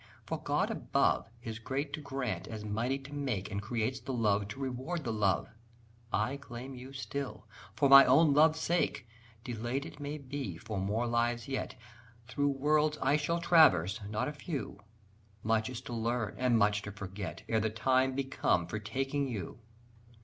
[0.25, 4.47] for God above Is great to grant, as mighty to make, And creates the love
[4.47, 5.47] to reward the love:
[6.11, 9.07] I claim you still, for my own love's sake!
[9.43, 11.75] Delayed it may be for more lives yet,
[12.27, 14.79] Through worlds I shall traverse, not a few:
[15.43, 19.27] Much is to learn and much to forget Ere the time be come for taking
[19.27, 19.59] you.